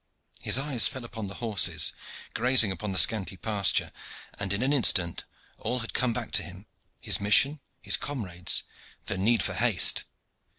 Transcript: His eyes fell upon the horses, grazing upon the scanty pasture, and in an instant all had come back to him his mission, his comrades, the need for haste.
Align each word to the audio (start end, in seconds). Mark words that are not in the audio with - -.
His 0.41 0.57
eyes 0.57 0.87
fell 0.87 1.05
upon 1.05 1.27
the 1.27 1.35
horses, 1.35 1.93
grazing 2.33 2.71
upon 2.71 2.91
the 2.91 2.97
scanty 2.97 3.37
pasture, 3.37 3.91
and 4.39 4.51
in 4.51 4.63
an 4.63 4.73
instant 4.73 5.25
all 5.59 5.81
had 5.81 5.93
come 5.93 6.11
back 6.11 6.31
to 6.31 6.41
him 6.41 6.65
his 6.99 7.21
mission, 7.21 7.59
his 7.83 7.97
comrades, 7.97 8.63
the 9.05 9.19
need 9.19 9.43
for 9.43 9.53
haste. 9.53 10.05